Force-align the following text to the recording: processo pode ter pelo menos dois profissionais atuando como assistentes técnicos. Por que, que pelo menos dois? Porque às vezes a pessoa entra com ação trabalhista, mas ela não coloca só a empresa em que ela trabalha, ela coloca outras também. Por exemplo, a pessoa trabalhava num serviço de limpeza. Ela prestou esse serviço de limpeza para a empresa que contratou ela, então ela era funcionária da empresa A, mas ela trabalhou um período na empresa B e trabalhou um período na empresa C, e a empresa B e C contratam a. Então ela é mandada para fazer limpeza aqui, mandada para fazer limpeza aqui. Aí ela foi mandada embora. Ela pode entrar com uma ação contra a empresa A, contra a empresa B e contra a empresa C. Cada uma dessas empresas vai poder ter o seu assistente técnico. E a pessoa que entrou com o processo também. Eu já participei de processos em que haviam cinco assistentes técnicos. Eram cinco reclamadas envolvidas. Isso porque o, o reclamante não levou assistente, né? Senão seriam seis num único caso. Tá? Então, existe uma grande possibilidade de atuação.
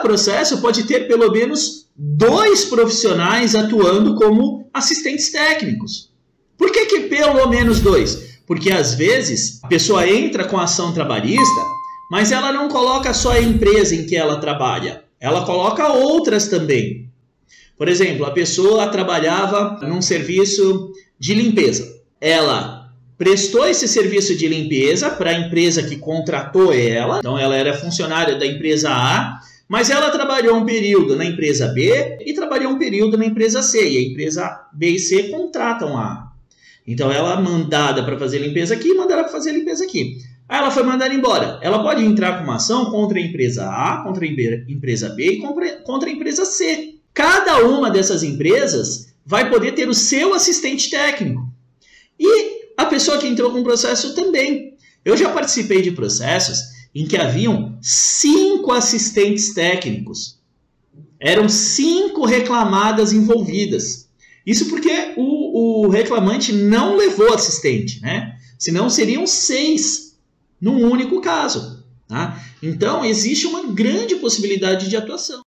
processo 0.00 0.60
pode 0.60 0.84
ter 0.84 1.06
pelo 1.06 1.30
menos 1.30 1.88
dois 1.96 2.64
profissionais 2.64 3.54
atuando 3.54 4.14
como 4.14 4.68
assistentes 4.72 5.30
técnicos. 5.30 6.10
Por 6.56 6.70
que, 6.70 6.86
que 6.86 7.00
pelo 7.02 7.46
menos 7.48 7.80
dois? 7.80 8.40
Porque 8.46 8.70
às 8.70 8.94
vezes 8.94 9.60
a 9.62 9.68
pessoa 9.68 10.08
entra 10.08 10.44
com 10.44 10.58
ação 10.58 10.92
trabalhista, 10.92 11.60
mas 12.10 12.32
ela 12.32 12.52
não 12.52 12.68
coloca 12.68 13.14
só 13.14 13.32
a 13.32 13.40
empresa 13.40 13.94
em 13.94 14.04
que 14.06 14.16
ela 14.16 14.40
trabalha, 14.40 15.04
ela 15.20 15.44
coloca 15.44 15.92
outras 15.92 16.48
também. 16.48 17.08
Por 17.78 17.88
exemplo, 17.88 18.26
a 18.26 18.30
pessoa 18.30 18.88
trabalhava 18.88 19.78
num 19.86 20.02
serviço 20.02 20.92
de 21.18 21.34
limpeza. 21.34 22.00
Ela 22.20 22.80
prestou 23.16 23.66
esse 23.66 23.86
serviço 23.86 24.34
de 24.34 24.48
limpeza 24.48 25.10
para 25.10 25.30
a 25.30 25.38
empresa 25.38 25.82
que 25.82 25.96
contratou 25.96 26.72
ela, 26.72 27.18
então 27.18 27.38
ela 27.38 27.54
era 27.54 27.78
funcionária 27.78 28.38
da 28.38 28.46
empresa 28.46 28.90
A, 28.90 29.38
mas 29.70 29.88
ela 29.88 30.10
trabalhou 30.10 30.56
um 30.56 30.64
período 30.64 31.14
na 31.14 31.24
empresa 31.24 31.68
B 31.68 32.18
e 32.26 32.34
trabalhou 32.34 32.72
um 32.72 32.76
período 32.78 33.16
na 33.16 33.24
empresa 33.24 33.62
C, 33.62 33.88
e 33.88 33.98
a 33.98 34.02
empresa 34.02 34.68
B 34.72 34.88
e 34.88 34.98
C 34.98 35.28
contratam 35.28 35.96
a. 35.96 36.32
Então 36.84 37.12
ela 37.12 37.34
é 37.34 37.40
mandada 37.40 38.02
para 38.02 38.18
fazer 38.18 38.40
limpeza 38.40 38.74
aqui, 38.74 38.92
mandada 38.94 39.22
para 39.22 39.30
fazer 39.30 39.52
limpeza 39.52 39.84
aqui. 39.84 40.18
Aí 40.48 40.58
ela 40.58 40.72
foi 40.72 40.82
mandada 40.82 41.14
embora. 41.14 41.60
Ela 41.62 41.84
pode 41.84 42.04
entrar 42.04 42.38
com 42.38 42.44
uma 42.44 42.56
ação 42.56 42.86
contra 42.86 43.20
a 43.20 43.22
empresa 43.22 43.70
A, 43.70 44.02
contra 44.02 44.24
a 44.24 44.28
empresa 44.28 45.10
B 45.10 45.34
e 45.34 45.82
contra 45.84 46.08
a 46.08 46.12
empresa 46.12 46.44
C. 46.44 46.96
Cada 47.14 47.64
uma 47.64 47.92
dessas 47.92 48.24
empresas 48.24 49.14
vai 49.24 49.48
poder 49.48 49.70
ter 49.76 49.88
o 49.88 49.94
seu 49.94 50.34
assistente 50.34 50.90
técnico. 50.90 51.48
E 52.18 52.72
a 52.76 52.86
pessoa 52.86 53.18
que 53.18 53.28
entrou 53.28 53.52
com 53.52 53.60
o 53.60 53.64
processo 53.64 54.16
também. 54.16 54.74
Eu 55.04 55.16
já 55.16 55.30
participei 55.30 55.80
de 55.80 55.92
processos 55.92 56.79
em 56.94 57.06
que 57.06 57.16
haviam 57.16 57.78
cinco 57.80 58.72
assistentes 58.72 59.54
técnicos. 59.54 60.38
Eram 61.18 61.48
cinco 61.48 62.24
reclamadas 62.24 63.12
envolvidas. 63.12 64.08
Isso 64.46 64.68
porque 64.68 65.14
o, 65.16 65.84
o 65.84 65.88
reclamante 65.88 66.52
não 66.52 66.96
levou 66.96 67.32
assistente, 67.34 68.00
né? 68.00 68.36
Senão 68.58 68.90
seriam 68.90 69.26
seis 69.26 70.18
num 70.60 70.90
único 70.90 71.20
caso. 71.20 71.84
Tá? 72.08 72.42
Então, 72.62 73.04
existe 73.04 73.46
uma 73.46 73.72
grande 73.72 74.16
possibilidade 74.16 74.88
de 74.88 74.96
atuação. 74.96 75.42